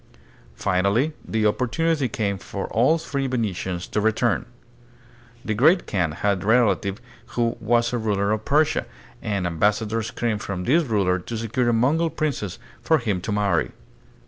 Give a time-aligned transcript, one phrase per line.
[0.55, 4.47] Finally the opportunity came for the three Venetians to return.
[5.45, 6.99] The Great Kaan had a relative
[7.37, 8.87] who was a ruler of Persia,
[9.21, 13.73] and ambassadors came from this ruler to secure a Mongol princess for him to marry.